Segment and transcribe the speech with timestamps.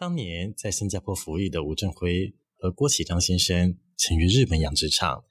[0.00, 5.24] 当年在新加坡服役的吴振辉和郭启章先生，曾于日本养殖场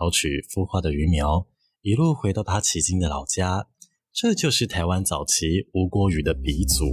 [0.00, 1.46] 捞取孵化的鱼苗，
[1.82, 3.68] 一路回到他迄今的老家。
[4.12, 6.86] 这就是台湾早期吴郭鱼的鼻祖。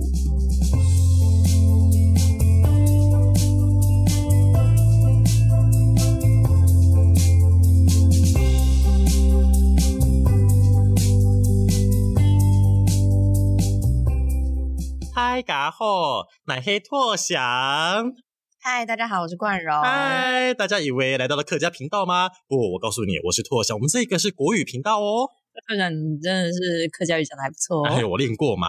[15.34, 18.14] 嗨，嘎好，奶黑拓翔。
[18.62, 19.82] 嗨，大家好，我是冠荣。
[19.82, 22.30] 嗨，大家以为来到了客家频道吗？
[22.48, 23.76] 不，我告诉你，我是拓翔。
[23.76, 25.28] 我们这个是国语频道哦。
[25.68, 27.90] 拓翔，你真的是客家语讲的还不错哦。
[27.90, 28.68] 哎，我练过嘛。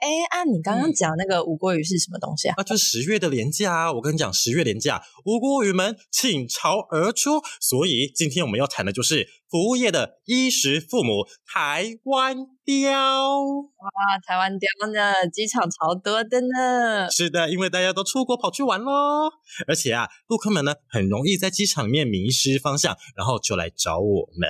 [0.00, 2.54] 哎，啊，你刚刚讲那个吴郭鱼是什么东西啊？
[2.56, 3.92] 啊，就是十月的连假啊！
[3.92, 7.32] 我跟你讲，十月连假，吴郭鱼们倾巢而出。
[7.60, 13.42] 所以今天我们要谈的就是服务业的衣食父母——台湾雕。
[13.44, 17.10] 哇，台湾雕呢，机场超多的呢。
[17.10, 19.30] 是的，因为大家都出国跑去玩喽。
[19.68, 24.48] 而且啊，陆客们呢，很容易在机场里面迷失方向，然后就来找我们。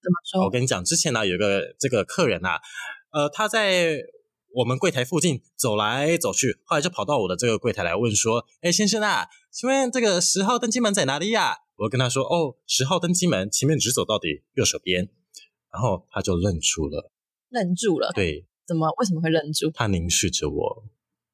[0.00, 0.44] 怎么说？
[0.44, 2.60] 我跟你讲，之前呢，有一个这个客人啊，
[3.10, 3.98] 呃，他在。
[4.54, 15.08] 我们柜台附近走来走去，后来就跑到我的这个柜台来问说：“哎，先生啊，请问这个十号登机门在哪里呀？”我跟他说：“哦，十号登机门前面直走到底，右手边。”
[15.72, 17.10] 然后他就愣住了，
[17.50, 18.12] 愣住了。
[18.14, 18.88] 对，怎么？
[18.98, 19.72] 为什么会愣住？
[19.74, 20.84] 他凝视着我。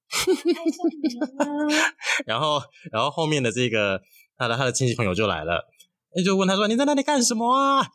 [2.24, 4.00] 然后，然后后面的这个
[4.38, 5.68] 他的他的亲戚朋友就来了，
[6.16, 7.86] 哎，就问他说：“你在那里干什么啊？”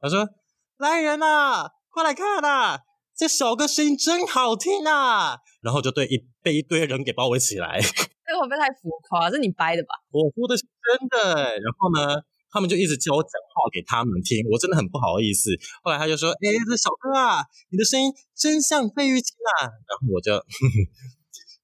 [0.00, 0.30] 他说
[0.78, 2.78] ：“来人呐，快来看呐！”
[3.22, 5.38] 这首歌声音真好听啊！
[5.60, 7.78] 然后就对一被一堆人给包围起来。
[8.26, 9.30] 这会不会太浮夸？
[9.30, 9.94] 这是你掰的吧？
[10.10, 11.54] 我说的是真的。
[11.54, 12.20] 然后呢，
[12.50, 15.50] 他们就一直叫我讲话给他们听，我真的很不好意思。
[15.84, 20.42] 后来他就说：“哎，这小哥啊，你的声音真像费玉清啊！”然后我就，呵呵，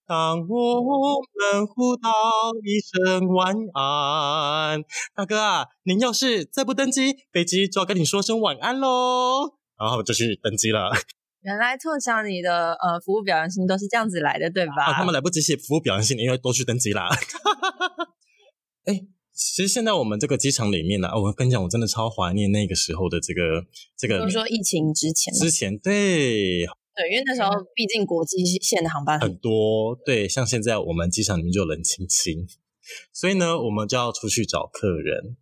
[0.07, 2.09] 当我们互道
[2.63, 4.81] 一声晚安，
[5.13, 9.57] 大哥啊，您要是再不登机，飞机就要跟你说声晚安喽。
[9.77, 10.93] 然后就去登机了。
[11.43, 14.87] 原来拓翔你的呃服务表扬信都是这样子来的，对吧？
[14.87, 17.09] 啊，他们来不及写服务表扬信，因为都去登机啦。
[18.85, 23.65] 哎，其实现在我们这个机场里面呢，啊，我跟你讲，我真的超怀念那个时候的这个
[23.97, 24.25] 这个。
[24.25, 25.33] 你说疫情之前？
[25.33, 32.49] 之前对对，因为那时候毕竟国际线的航班很，很多，对，像现在我们机场里面就冷清清，
[33.13, 35.37] 所以呢，我们就要出去找客人。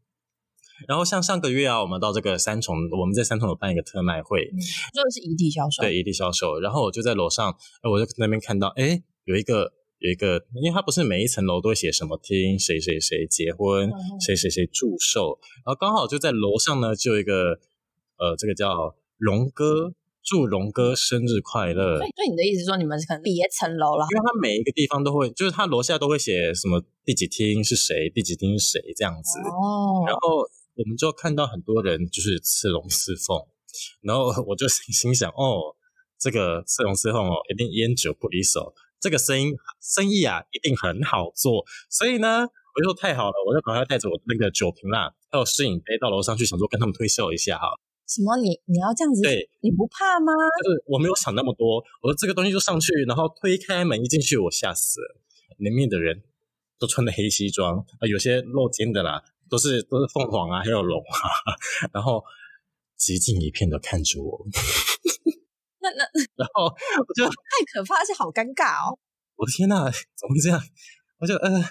[0.87, 4.45] 然后像上个月啊，我们到这个三重，我们在三重有办一个特卖会，
[4.93, 6.61] 做的是异地销售，对，异地销售。
[6.61, 7.57] 然后我就在楼上，
[7.91, 17.59] 我就那边看到，哎，有一个有一个，因为它不是每一层楼都会写什么厅谁谁谁结婚，谁谁谁祝寿，然后刚好就在楼上呢，就有一个
[18.19, 21.97] 呃，这个叫龙哥，祝龙哥生日快乐。
[21.97, 29.39] 所以，对你的意思说，你们可能别层楼了，因为他每一个地方都会，就是他楼下都会写什么第几厅是谁，第几厅是谁这样子。
[29.49, 30.47] 哦，然后。
[30.77, 33.49] 我们就看到很多人就是刺龙刺凤，
[34.03, 35.75] 然后我就 心想，哦，
[36.19, 41.65] 这个刺龙刺凤哦，一定烟酒不离手，这个生意生意啊，一定很好做。
[41.89, 47.69] 所以呢，我就说太好了，我就赶快带着我那个酒瓶啦，还有摄影杯到楼上去，想说跟他们推销一下哈。
[48.07, 48.37] 什么？
[48.37, 49.23] 你你要这样子？
[49.23, 50.31] 对，你不怕吗？
[50.63, 55.17] 就是我没有想那么多，我说这个东西就上去，然后推开门一进去，我吓死了，
[55.57, 56.23] 里面的人
[56.79, 59.25] 都穿的黑西装啊，有些露肩的啦。
[59.49, 61.55] 都是都是凤凰啊，还有龙啊，
[61.93, 62.23] 然后
[62.99, 64.47] 寂静一片的看着我。
[65.81, 66.03] 那那
[66.35, 68.99] 然后我就太可怕，而且好尴尬哦！
[69.37, 69.85] 我的天哪，
[70.17, 70.61] 怎么会这样？
[71.19, 71.63] 我就呃，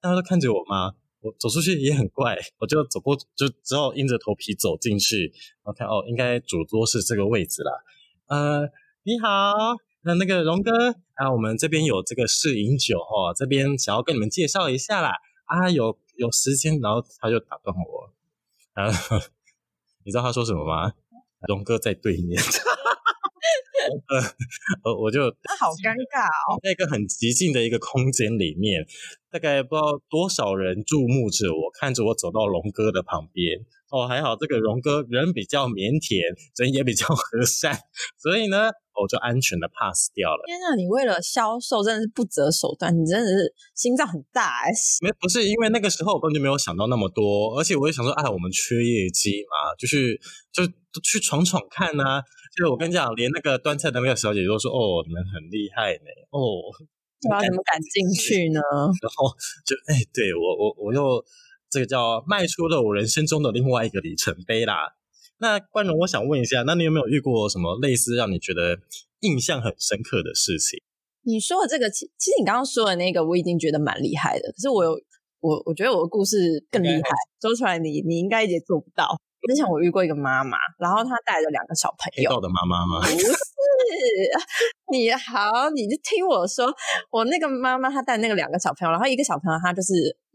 [0.00, 0.92] 大家都看着我吗？
[1.20, 5.32] 我走出去也很怪，我就走过，就只好硬着头皮走进去。
[5.64, 7.72] 然后看哦，应该主桌是这个位置啦。
[8.26, 8.68] 呃，
[9.02, 9.54] 你好，
[10.04, 10.70] 那那个龙哥
[11.14, 15.14] 啊，我们这边有这个试饮酒哦，这边想要跟你们介绍一下啦。
[15.46, 15.98] 啊，有。
[16.16, 18.12] 有时间，然后他就打断我，
[18.74, 19.16] 然后
[20.04, 20.92] 你知道他说什么吗？
[21.48, 22.40] 龙哥在对面，
[24.84, 28.86] 呃，我就他好尴尬哦，在一个很寂静的一个空间里面，
[29.30, 33.66] 大概不知道多少人注目着我，看着我走到龙哥的旁边。
[33.90, 37.78] 哦，还好这个龙哥人比较腼腆，人也比较和善，
[38.16, 38.70] 所以呢。
[39.00, 40.42] 我就安全的 pass 掉了。
[40.46, 44.74] 天哪，你为了销售真的是不择手段，你真的是心脏很大哎、欸！
[45.02, 50.18] 没不是因为那个时候我根本就没有想到那么多，而且我也想说，哎，我们缺业绩嘛，就是
[50.52, 50.62] 就
[51.02, 52.22] 去闯闯看呐、啊。
[52.56, 56.08] 就是我跟你讲，连那个端菜的那个小姐姐都说，哦，你们很厉害呢。
[56.30, 56.70] 哦，
[57.20, 58.60] 怎么怎么敢进去呢？
[59.02, 59.34] 然后
[59.66, 61.24] 就哎，对我我我又
[61.68, 64.94] 这个叫迈出了我人生中的另外一个里程碑啦。
[65.44, 68.78] 那冠荣，我想问一下，那你有没有遇过什么类似让你觉得
[69.20, 70.80] 印象很深刻的事情？
[71.26, 74.50] 你说的这个，其其实你刚刚说的那个，我已经觉得蛮厉害的。
[74.52, 74.92] 可是我有
[75.40, 77.10] 我我觉得我的故事更厉害，
[77.42, 79.20] 说出来你你应该也做不到。
[79.46, 82.30] 之前我遇过一个妈妈，然后她带着两个小朋友。
[82.30, 83.00] 黑道的妈妈吗？
[83.02, 83.28] 不是，
[84.90, 86.72] 你好，你就听我说，
[87.10, 89.92] 我那个妈妈她带那个两个小朋友，然后一个小朋友他就是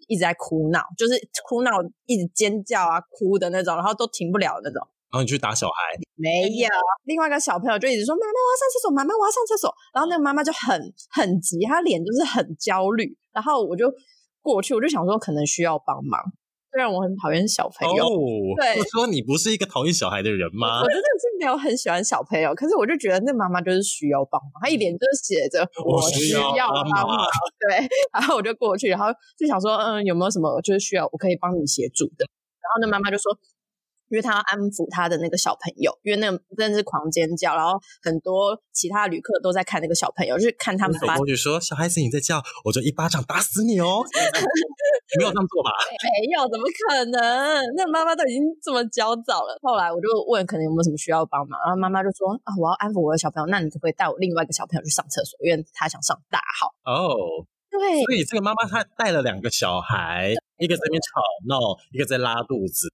[0.08, 1.14] 一直在哭闹，就是
[1.48, 1.72] 哭闹
[2.06, 4.88] 一直尖叫啊哭的那种，然后都停不了那种。
[5.12, 5.98] 然后你去打小孩？
[6.14, 6.70] 没有，
[7.06, 10.78] 另外一个小朋友就一直说：“妈妈，我要上厕所，妈妈，我要上厕所。”然后那个妈妈就很
[11.10, 13.18] 很急，她脸就是很焦虑。
[13.34, 13.92] 然后我就
[14.42, 16.22] 过去，我就想说可能需要帮忙。
[16.70, 18.14] 虽然我很讨厌小朋友，哦、
[18.62, 20.82] 对，我说你不是一个讨厌小孩的人吗？
[20.84, 27.18] 我真的是没有很喜欢小朋友，可是我就觉得那妈妈就是需要帮忙，她一脸就是写着我需要帮忙。
[27.58, 32.30] 对，然后我就过去，然后就想说，嗯，有没有什么就是需要我可以帮你协助的？
[32.62, 33.36] 然后那妈妈就说。
[34.10, 41.14] 因为他要安抚他的那个小朋友，因为那个真的是狂尖叫，然后很多其他旅客都在看那个小朋友，就是看他们发。
[41.14, 44.04] 走过去说：“小孩子你在叫，我就一巴掌打死你哦！”
[45.18, 45.72] 没有这么做吧？
[46.22, 47.22] 没有，怎么可能？
[47.76, 49.58] 那妈妈都已经这么焦躁了。
[49.62, 51.60] 后来我就问，可能有没有什么需要帮忙？
[51.66, 55.38] 然后妈妈就说：“啊，我要安抚我的小朋友，那你可不可以带我另外一个小朋友去上厕所？
[55.42, 57.18] 因为他想上大号。”哦，
[57.72, 61.58] 对，所以这个妈妈她带了两个小孩，一个在那边吵闹，
[61.92, 62.94] 一个在拉肚子。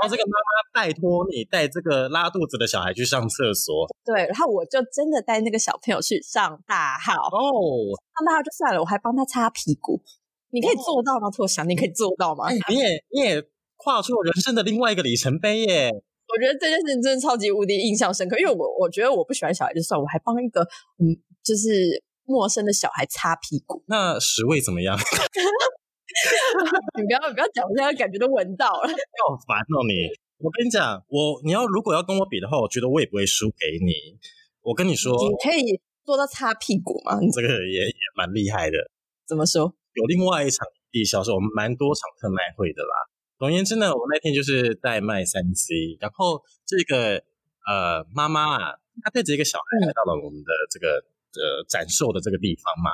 [0.00, 10.02] 然后这个妈妈拜托你带这个拉肚子的小孩去上厕所，对，然后我就真的带那个小朋友去上大号哦，上大号就算了，我还帮他擦屁股，
[10.50, 11.30] 你可以做到吗？
[11.30, 12.50] 拓翔，你可以做到吗？
[12.50, 13.42] 你也你也
[13.76, 15.90] 跨出了人生的另外一个里程碑耶！
[16.26, 20.62] 我觉得这件事情真的超级无敌印象深刻，因为我我觉得我不喜欢小孩就算，我还帮一个
[20.98, 21.14] 嗯
[21.44, 24.98] 就是陌生的小孩擦屁股，那十位怎么样？
[27.00, 28.88] 你不要不要讲，我现在感觉都闻到了，
[29.24, 30.08] 好烦哦你！
[30.38, 34.18] 我跟你讲，我你要如果要跟我比的话，我觉得我也不会输给你。
[34.60, 37.18] 我跟你说，你可以做到擦屁股吗？
[37.32, 38.76] 这个也也蛮厉害的。
[39.26, 39.74] 怎么说？
[39.94, 43.08] 有另外一场地销售，我们蛮多场特卖会的啦。
[43.38, 47.22] 总而言之呢，我那天就是代卖三 C，然后这个
[47.66, 51.04] 呃妈妈啊，她带着一个小孩来到了我们的这个。
[51.36, 52.90] 呃，展售的这个地方嘛，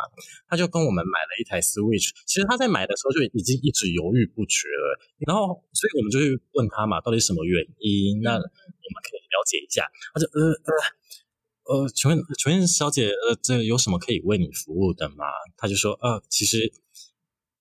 [0.48, 2.10] 他就跟我们买了一台 Switch。
[2.26, 4.98] 其实他在买的时候就已经一直犹豫不决了。
[5.26, 8.20] 然后，所以我们就去问他嘛，到底什么原因？
[8.22, 9.88] 那我们可以了解一下。
[10.12, 15.26] 他就呃呃呃，请问请问小姐，呃，这有什么可以为你服务的吗？
[15.56, 16.72] 他就说，呃，其实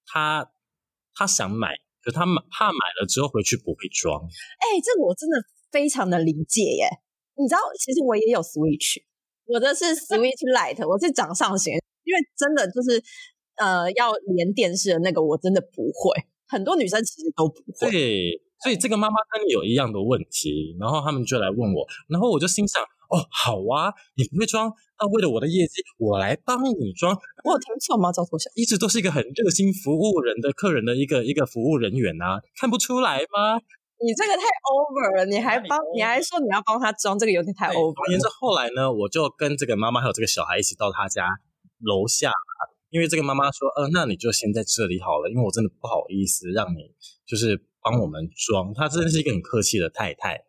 [0.06, 0.50] 他
[1.14, 4.24] 他想买，可他怕买了之后回去不会装。
[4.24, 6.90] 哎，这个我真的非常的理解耶。
[7.36, 9.04] 你知道，其实我也有 Switch。
[9.50, 13.02] 我 的是 Switch Lite，我是掌上型，因为真的就是
[13.58, 16.24] 呃要连电视的那个，我真的不会。
[16.48, 17.90] 很多女生其实都不会。
[17.90, 27.18] 对，所以这个妈妈跟你有一样的问题，然后他们就来问我，然后我就心想，哦，好啊，你不会装，那为了我的业绩，我来帮你装。
[27.44, 28.12] 我有听错吗？
[28.12, 33.62] 赵头像一直都是一个很热心服务人的客人的一个一个服务人员啊，看不出来吗？
[34.02, 37.94] 你这个太 over 了，你还帮，你还说你要帮他装，这个有点太 over。
[37.94, 41.28] 总而言之，后来呢，我就跟这个妈妈还有这个小孩一起到他家
[41.80, 42.32] 楼下，
[42.90, 46.96] 因为这个妈妈说，呃，那你就先在这里好了，因为我真的不好意思让你
[47.28, 48.74] 就是帮我们装。
[48.74, 50.46] 她真的是一个很客气的太太。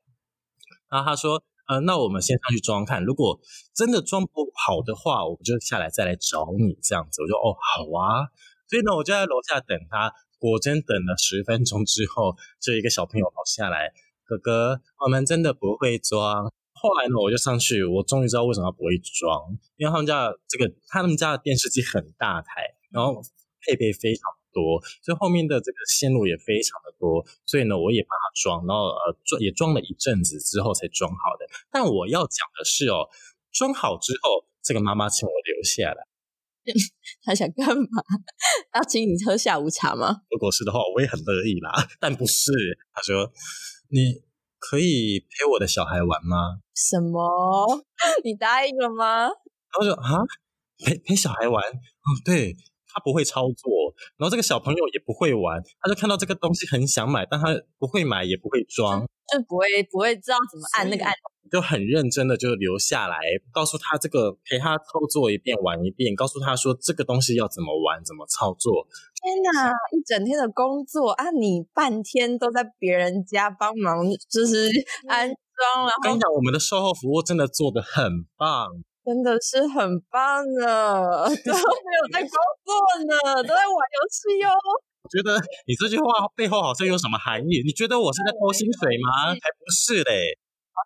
[0.88, 3.40] 然后她说，呃，那我们先上去装看，如果
[3.74, 7.20] 真的装不好的话，我们就下来再来找你这样子。
[7.22, 8.30] 我就哦，好啊。
[8.68, 10.14] 所以呢，我就在楼下等他。
[10.40, 13.92] 果真等了十分钟之后，就一个小朋友跑下来，
[14.24, 16.50] 哥哥，我们真的不会装。
[16.72, 23.22] 后来呢，我就上去，我终于知道为什么不会装，因为他们家这个他们家的电视机很大台，然后
[23.60, 31.44] 配备非常多，所以后面的这个线路也非常的多，所以呢，我也把它装，然后呃装也装了一阵子之后才装好的。
[31.70, 33.10] 但我要讲的是哦，
[33.52, 36.09] 装好之后，这个妈妈请我留下来。
[37.24, 37.84] 他想干嘛？
[38.74, 40.22] 要请你喝下午茶吗？
[40.30, 41.72] 如果是的话，我也很乐意啦。
[42.00, 42.52] 但不是，
[42.92, 43.30] 他说
[43.88, 44.22] 你
[44.58, 46.60] 可以陪我的小孩玩吗？
[46.74, 47.84] 什么？
[48.24, 49.24] 你答应了吗？
[49.24, 50.22] 然后就啊，
[50.84, 51.62] 陪陪小孩玩？
[51.64, 52.56] 哦，对，
[52.92, 53.70] 他不会操作，
[54.18, 57.46] 然后这个小朋友也不会玩，他就看到这个东西很想买，但他
[57.78, 61.29] 不会买，也不会装，就不会不会知道怎么按那个按钮。
[61.50, 63.18] 就很认真的就留下来，
[63.52, 68.86] 告诉他这个陪他操作一遍玩一遍，告诉他说这个东西要怎么玩怎么操作。
[69.22, 74.70] 天哪，一整天的工作啊，你半天都在别人家帮忙，就是
[75.08, 75.86] 安装。
[75.86, 78.68] 然后跟你讲，我们的售后服务真的做得很棒，
[79.04, 82.32] 真的是很棒呢， 都没有在工
[82.64, 82.72] 作
[83.04, 84.48] 呢，都在玩游戏哟。
[85.02, 87.62] 我觉得你这句话背后好像有什么含义？
[87.66, 89.34] 你觉得我是在偷薪水吗？
[89.34, 90.38] 才不是嘞。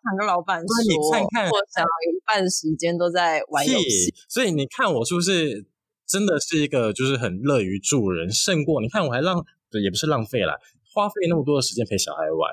[0.03, 4.13] 常跟老板说，你看看，我想有一半时间都在玩游戏。
[4.27, 5.65] 所以你看我是不是
[6.05, 9.45] 真的是一个就是很乐于助人，胜过你看我还浪，
[9.83, 10.57] 也不是浪费啦，
[10.93, 12.51] 花费那么多的时间陪小孩玩，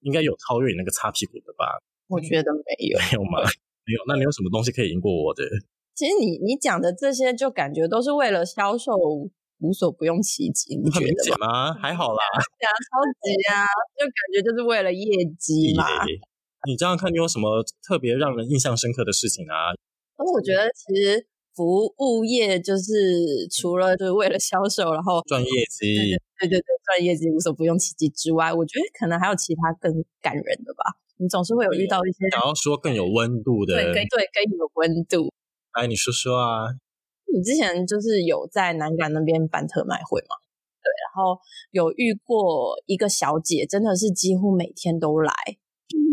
[0.00, 1.80] 应该有超越你那个擦屁股的吧？
[2.08, 3.40] 我觉得没有，没有吗？
[3.86, 5.42] 没有，那你有什么东西可以赢过我的？
[5.94, 8.92] 其实你你讲的这些，就感觉都是为了销售，
[9.60, 11.72] 无所不用其极，你觉得吗？
[11.74, 12.22] 还好啦，
[12.58, 13.64] 对啊，超级啊，
[13.96, 15.06] 就感觉就是为了业
[15.38, 15.84] 绩嘛。
[16.66, 19.72] 你这样看，你有什么特别让人印象深刻的事情啊？
[20.16, 21.64] 我觉得其实服
[21.98, 30.84] 务业就是除了就是为了销售，然后赚业绩，对对对，赚业绩无所不用其极之外，我觉得可能还有其他更感人的吧。
[31.16, 35.32] 你总是会有遇到一些想要说更有温度的，对，更对更有温度。
[35.72, 36.74] 哎，你说说啊。
[37.34, 40.36] 你之前就是有在南港那边办特卖会吗？
[40.82, 41.40] 对，然后
[41.72, 45.63] 有遇过一个小姐，真的是几乎每天都来，就是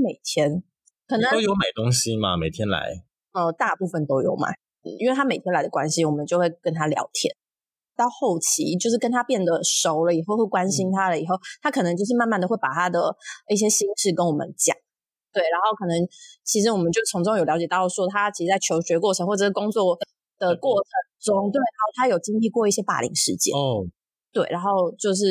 [0.01, 0.63] 每天
[1.08, 3.03] 可能都有买东西嘛，每天来。
[3.34, 4.53] 呃，大部分都有买，
[4.84, 7.34] 因为他每天来的关系，我们就会跟他聊天。
[7.96, 13.15] 到后期就是跟他变得熟了以后，会关心他了以后，他可能就是慢慢的会把他的
[13.48, 14.75] 一些心事跟我们讲。
[15.31, 15.96] 对，然后可能
[16.43, 19.98] 其实我们就从中有了解到说，他其实，在求学过程或者是工作
[20.39, 20.89] 的过程
[21.20, 23.86] 中，对，然后他有经历过一些霸凌事件哦，
[24.34, 25.25] 对，然后就是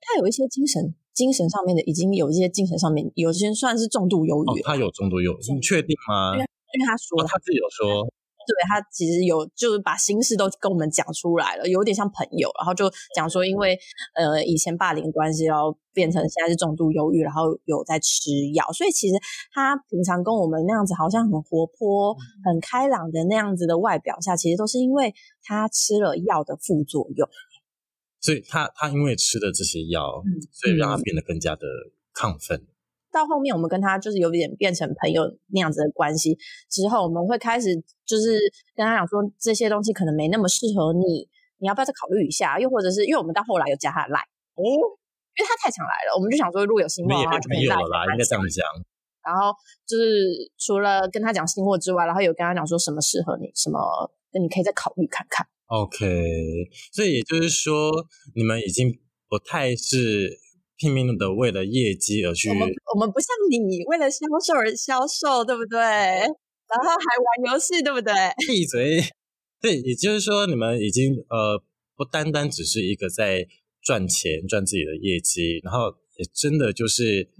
[0.00, 6.34] 他有一些精神精神上面的，已经有一些精神上面有些算是重度忧郁，哦，他有重度忧郁，你确定吗？
[6.34, 8.08] 因为因为他说，哦，他自己有说。
[8.44, 13.78] 对，他其实有就是把心事都跟我们讲出来了，有点像朋友，然后就讲说，因为
[14.16, 19.14] 呃以前霸凌关系，然后变成现在是重度忧郁，然后有在吃药，所以其实
[19.54, 25.14] 他平常跟我们那样子好像很活泼、很开朗的那样子的外表下，其实都是因为
[25.44, 27.28] 他吃了药的副作用。
[28.22, 31.66] 所以他他因为吃了这些药，所以让他变得更加的
[32.14, 32.64] 亢奋。
[33.10, 36.38] 到后面，我们跟他就是有点变成朋友那样子的关系
[36.70, 37.74] 之后，我们会开始
[38.06, 38.38] 就是
[38.74, 42.58] 跟他讲说，这些东西可能没那么适合你，你要不要再考虑一下？
[42.58, 44.20] 又或者是因为我们到后来有加他的赖
[44.54, 48.64] 哦，因为他太常来了，我们就想说，如果有新货的话就可以赖啦，应该这样讲。
[49.22, 49.52] 然后
[49.86, 53.78] 就是除了跟他讲新货之外，然后有跟他讲说什么适合你，什么
[54.32, 55.46] 那你可以再考虑看看。
[55.66, 56.06] OK，
[56.92, 57.90] 所以也就是说，
[58.34, 60.40] 你们已经不太是。
[60.74, 65.78] 拼命的为了业绩而去，我们我们不像你为了销售而销售，对不对？
[65.78, 68.12] 然后还玩游戏，对不对？
[68.48, 69.00] 闭嘴！
[69.60, 71.62] 对，也就是说，你们已经呃，
[71.94, 73.46] 不单单只是一个在
[73.80, 77.30] 赚钱赚自己的业绩，然后也真的就是，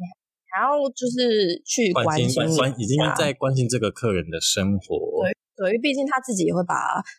[0.54, 5.24] 然后就是去关心关，心，已经在关心这个客人的生活。
[5.24, 6.74] 对，对于毕竟他自己也会把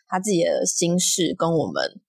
[0.08, 2.00] 他自己的心事跟我们。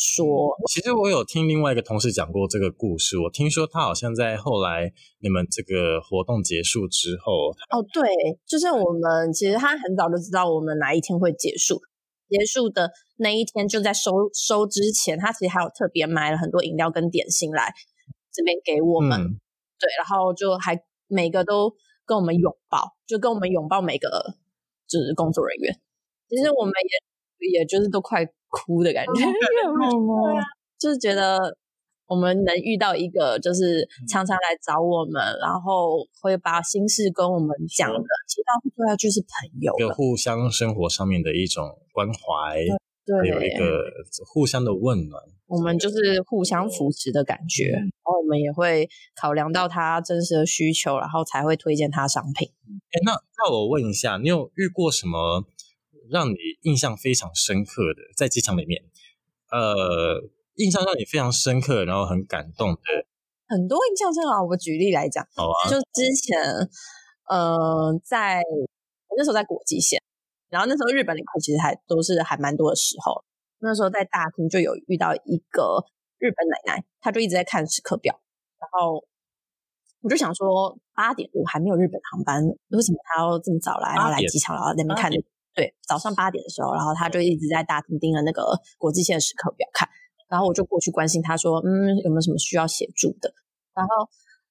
[0.00, 0.24] 说，
[0.68, 3.18] 其实我有听另外一个同事讲过这个故事。
[3.18, 8.08] 我听说他好像在后来你们这个活动结束之后，哦，对，
[8.46, 11.80] 就是我们其实他很早就知道我们哪一天会结束，
[12.28, 17.74] 结束的那一天就在收收之前，他其实还有特别买了很多饮料跟点心来
[18.32, 19.34] 这边给我们，嗯、
[19.80, 21.74] 对，然后就还每个都
[22.06, 24.36] 跟我们拥抱，就跟我们拥抱每个
[24.88, 25.78] 就是工作人员。
[26.28, 28.26] 其实我们也也就是都快。
[28.50, 29.26] 哭的感觉，
[30.80, 31.54] 就是觉得
[32.06, 42.64] 我们能遇到一个，就是常常来找我们，嗯、然后会把心事跟我们讲的，其实到最后就是朋友，一个互相生活上面的一种关怀，
[43.08, 43.84] 对，有一个
[44.26, 48.88] 互相的温暖，我们就是互相扶持的感觉，嗯、然后我们也会
[49.18, 52.48] 考量到他真实的需求，然后才会推荐他商品。
[52.90, 55.46] 哎，那那我问一下，你有遇过什么？
[56.10, 58.82] 让你印象非常深刻的，在机场里面，
[59.50, 60.22] 呃，
[60.54, 62.80] 印象让你非常深刻，然后很感动的，
[63.46, 64.30] 很多印象深刻。
[64.46, 66.40] 我举例来讲，好啊，就之前，
[67.28, 70.00] 呃，在我那时候在国际线，
[70.50, 73.24] 然后那时候日本领队其实还都是还蛮多的时候，
[73.60, 75.84] 那时候在大厅就有遇到一个
[76.18, 78.20] 日本奶奶，她就一直在看时刻表，
[78.58, 79.04] 然后
[80.00, 85.10] 我就想说八点我还没有日本航班，为什么她要这么早来，然后来机场，然后在那边看？
[85.54, 89.88] 对，早上八点的时候，然后她就一直在大厅盯着那个国际线的时刻表看，
[90.28, 93.34] 然后我就过去关心她说，嗯，有没有什么需要协助的？
[93.74, 94.08] 然后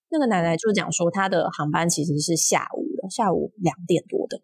[0.10, 4.42] 那个奶奶就讲说，她的航班其实是下午的，下午两点多的，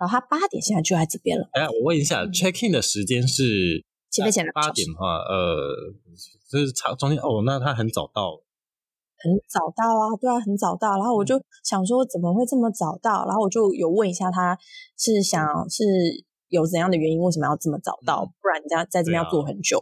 [0.00, 1.46] 然后他八点现在就在这边了。
[1.52, 5.92] 哎，我问一下、嗯、check in 的时间是起飞前八点的话，呃，
[6.50, 8.40] 就是长中间哦，那他很早到。
[9.22, 10.96] 很早到啊，对啊，很早到。
[10.96, 13.26] 然后我就想说，怎么会这么早到？
[13.26, 14.56] 然后我就有问一下他，
[14.96, 15.84] 是想是
[16.48, 18.24] 有怎样的原因，为什么要这么早到？
[18.24, 19.78] 不然人家在这边要坐很久。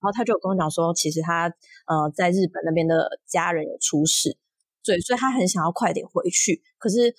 [0.00, 1.48] 然后他就有跟我讲说，其实他
[1.86, 4.36] 呃在日本那边的家人有出事，
[4.84, 6.62] 对，所以他很想要快点回去。
[6.78, 7.12] 可是，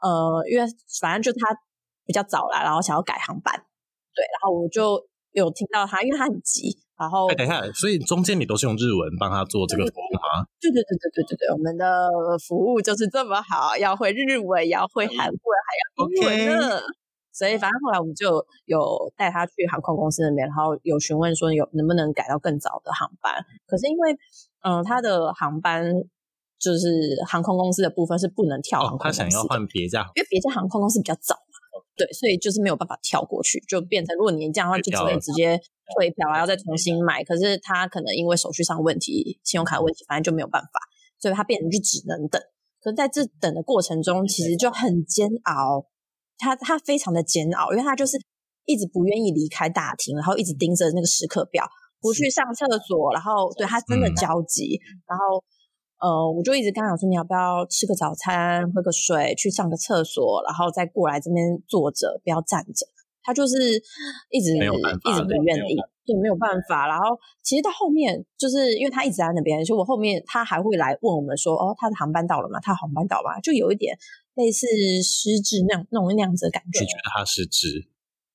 [0.00, 0.64] 呃，因为
[1.00, 1.48] 反正就他
[2.12, 3.54] 比较早来，然后想要改航班，
[4.14, 5.00] 对，然后我就
[5.32, 10.44] 有听到他，因为他很急，然后、欸、等一下，所以中间你都是用日文帮他做这个服务吗？
[10.60, 12.10] 对对对对对对对，我们的
[12.46, 16.76] 服务就是这么好，要会日文，要会韩文，还要英文呢。
[16.76, 16.82] Okay.
[17.32, 23.42] 所以，反正后来我们就有带他去航空公司那边，然后有询问说有能不能改到更早的航班。
[23.66, 24.12] 可是因为，
[24.60, 25.82] 嗯、呃，他的航班
[26.60, 31.51] 就是航空公司的部分是不能跳航空公司的、哦，他想要换别家，因为别家航空公司比较早嘛，
[31.96, 35.60] 对，所以就是没有办法跳过去，就变成如果你这样的话，就只能直接
[35.96, 37.22] 退票，然后再重新买。
[37.24, 40.68] 可是他可能因为手续上问题、信用卡问题，反正就没有办法，
[41.20, 42.40] 所以他变成就只能等。
[42.80, 45.86] 可是在这等的过程中，其实就很煎熬。
[46.38, 48.18] 他他非常的煎熬，因为他就是
[48.64, 51.64] 一直不愿意离开大厅，然后一直盯着那个时刻表，
[52.00, 55.44] 不去上厕所，然后对他真的焦急，嗯、然后
[56.02, 62.84] 呃，我就一直跟他讲说，你要不要吃个早餐，喝个水，去上个厕所，然后再过来这边坐着，不要站着。
[63.22, 63.54] 他就是
[64.30, 66.88] 一直没有办法，一直不愿意，对，没有办法。
[66.88, 72.58] 然后其实到后面，就是因为他一直在那边，所以我后面他还会来问我们说，哦，他的航班到了吗？
[72.60, 73.40] 他航班到了吗？
[73.40, 73.96] 就有一点。
[74.34, 74.66] 类似
[75.04, 77.86] 失智那样那种那样子的感觉，你觉得他失智？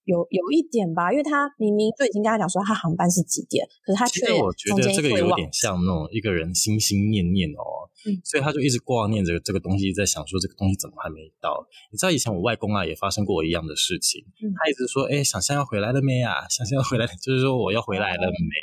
[0.08, 11.68] 有有一点吧，因为他明明就已经跟他讲说他航班是几点，可是他却我觉得这个有点像那种一个人心心念念哦，嗯，所以他就一直挂念着这个东西，在想说这个东西怎么还没到？
[11.92, 16.48] 你知道以前我外公啊也发生过一样的事情，嗯，他一直说哎，想象要回来了没啊？
[16.50, 18.56] 想象要回来，就是说我要回来了没？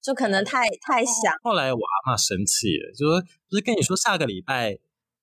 [0.00, 1.34] 就可能太太想。
[1.42, 4.78] 后来我阿妈生气了，就说不是跟你说下个礼拜。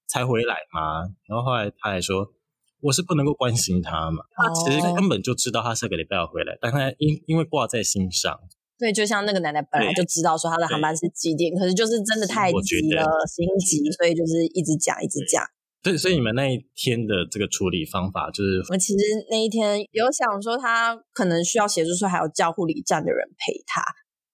[0.09, 1.01] 才回来吗？
[1.27, 2.31] 然后后来他还说，
[2.81, 4.23] 我是不能够关心他嘛。
[4.35, 8.39] 他其实根本就知道他下个礼拜要回来，但他因因为挂在心上。
[8.77, 15.43] 对，就像那个奶奶本来就知道说他的航班是几点，可是就是真的太急了，心急，所以就是一直讲一直讲。
[15.81, 18.99] 对，所以你们那一天的这个处理方法就是，我其实
[19.31, 23.81] 那一天有想说他可能需要协助，说还有叫护理站的人陪他。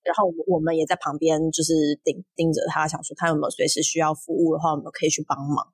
[0.04, 5.72] 然后我们也在旁边，就是盯盯着他，想说他有没有随时需要服务的话，我们可以去帮忙。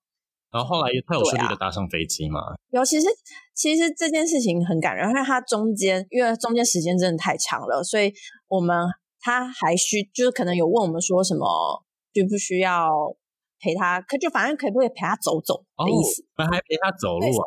[0.52, 2.40] 然后后来他有顺利的搭上飞机嘛？
[2.72, 3.08] 有，其实
[3.54, 8.12] 其实这件事情很感人，因为他中间因为中间时间真的太长了，所以
[8.48, 8.76] 我们
[9.20, 11.46] 他还需就是可能有问我们说什么，
[12.14, 12.90] 需不需要
[13.60, 14.02] 陪他？
[14.02, 16.24] 可就反正可不可以陪他走走的意思？
[16.38, 17.46] 哦，还陪他走路啊？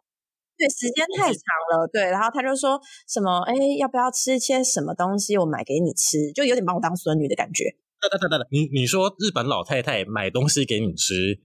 [0.56, 5.36] 对，时间太长了，对，然后他就说什么，哎，要不要吃一些什么东西？
[5.36, 7.64] 我买给你吃，就有点把我当孙女的感觉。
[7.98, 11.40] 等等等等，你你说日本老太太买东西给你吃，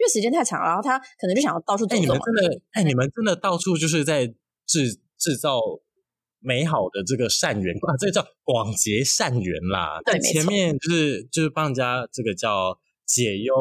[0.00, 1.96] 因为时间太长了，然后他可能就想要到处走走。
[1.96, 4.26] 哎，你们真的，哎，你们真的到处就是在
[4.66, 5.60] 制制造
[6.40, 10.00] 美好的这个善缘啊，这个叫广结善缘啦。
[10.04, 13.54] 对，前面就是就是帮人家这个叫解忧，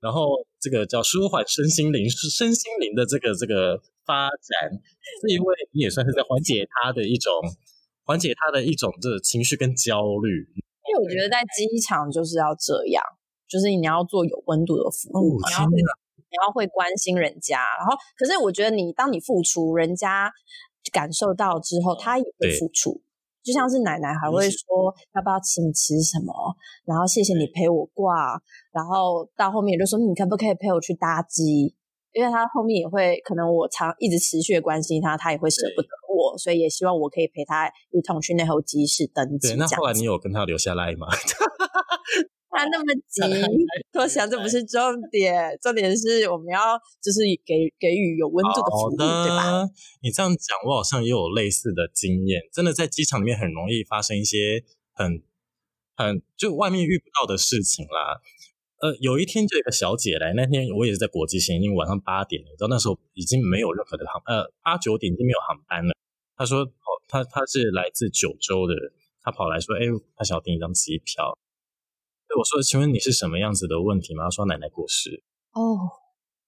[0.00, 0.26] 然后
[0.60, 3.80] 这个叫舒缓身心灵，是身心灵的这个这个。
[4.08, 4.72] 发展，
[5.20, 7.30] 是因为你也算是在缓解他的一种，
[8.06, 10.48] 缓解他的一种这个情绪跟焦虑。
[10.88, 13.04] 因为我觉得在机场就是要这样，
[13.48, 15.76] 就是你要做有温度的服务，哦、你要会
[16.16, 17.58] 你要会关心人家。
[17.78, 20.30] 然后，可是我觉得你当你付出，人家
[20.92, 23.00] 感受到之后，他也会付出。
[23.42, 26.34] 就像是奶奶还会说要不要请你吃什么，
[26.84, 28.38] 然后谢谢你陪我挂，
[28.72, 31.74] 然后到后面也就说你可不可以陪我去搭机。
[32.12, 39.48] 因为他后面也会，可能我常一直持续的关心他，他也会舍不得我，所以也希望我可以陪他一同去那候机室登机。
[39.48, 41.06] 对，那后来你有跟他留下来吗？
[42.56, 43.22] 他那么 急，
[43.98, 44.80] 我想这不是重
[45.10, 49.68] 点，重点是我们要就是给给予有温度的服务，对吧？
[50.02, 52.42] 你这样讲，我好像也有类似的经验。
[52.52, 55.22] 真的在机场里面很容易发生一些很
[55.94, 58.20] 很就外面遇不到的事情啦。
[58.80, 65.92] 呃，有一天就有一个小姐来，那天我也是在国际线，因为晚上八点了，你知道那时候已经没有任何的航，呃，八九点已经没有航班了。
[66.36, 68.74] 她说，哦，他他是来自九州的，
[69.20, 69.80] 她跑来说，哎，
[70.16, 71.36] 她想要订一张机票。
[72.28, 74.24] 对我说，请问你是什么样子的问题吗？
[74.24, 75.24] 他说奶奶过世。
[75.52, 75.90] 哦。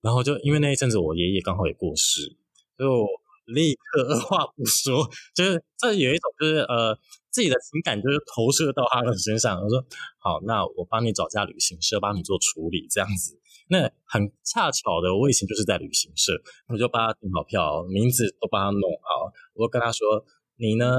[0.03, 2.37] 然后就因为那一阵子我爷爷刚好也过世，
[2.79, 3.07] 就
[3.47, 6.99] 立刻二话不说，就是这有一种就是呃。
[7.33, 9.63] 自己的情感就是投射到他的身上。
[9.63, 9.87] 我说
[10.19, 13.39] 好，那我帮你找家旅行社，帮你做处理，这样子。
[13.69, 16.33] 那很恰巧的，我以前就是在旅行社，
[16.67, 19.33] 我就帮他订好票，名字都帮他弄好。
[19.55, 20.91] 我跟他说，你呢？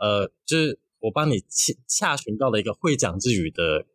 [0.00, 3.86] 呃，就是我帮你洽洽询到了一个会讲日语的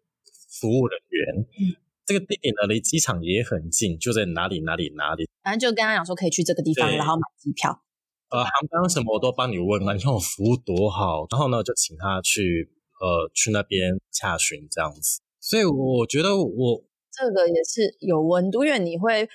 [0.61, 1.41] 服务人员。
[1.57, 1.73] 嗯，
[2.05, 5.27] 这个地点呢，离机场也很近，就在哪里哪里哪里。
[5.43, 7.81] 反正就跟他讲说可以去这个地方，然后买机票。
[8.29, 12.69] 呃，航班什么我都帮你问了，你看我服务多好，然后呢，就请他去
[13.01, 15.19] 呃去那边洽询这样子。
[15.39, 19.27] 所以我觉得我这个也是有温度，因为你会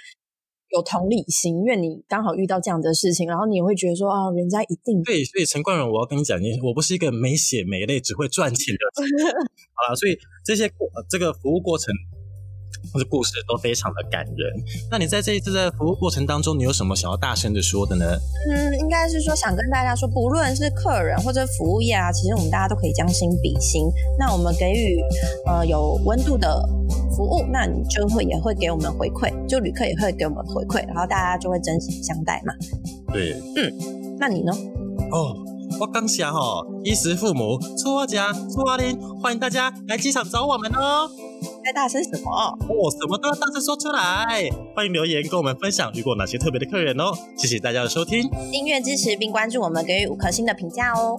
[0.70, 5.24] 有同理心，因为你刚好遇到这样的事情，然后你也会觉得说啊，人家一定对。
[5.24, 9.11] 所以陈冠荣，我要跟你讲，你我不是一个没血没泪只会赚钱的人
[9.74, 11.94] 好了，所以这些过这个服务过程。
[12.92, 14.37] 或者故事都非常的感人。
[14.90, 18.16] 那你在这一次的服务过程当中，你有什么想要大声的说的呢？
[18.48, 23.83] 嗯，应该是说想跟大家说，不论是客人或者服务业啊，其实我们大家都可以将心比心。
[24.16, 25.02] 那我们给予
[25.46, 26.62] 呃有温度的
[27.16, 32.52] 服务，那你就会也会给我们回馈，就旅客也会给我们回馈，然后大家就会真心相待嘛。
[33.12, 34.52] 对，嗯，那你呢？
[35.11, 35.35] 哦，
[35.81, 41.11] 我刚想哈，衣食父母出我家出我邻，欢迎大家来机场找我们哦。
[41.64, 42.31] 在大声什么？
[42.68, 44.48] 我、哦、什么都要大声说出来！
[44.74, 47.12] 欢迎留言跟我们分享遇过哪些特别的客人哦！
[47.37, 51.18] 谢谢大家的收听，订阅支持并关注我们，给予五颗星的评价哦。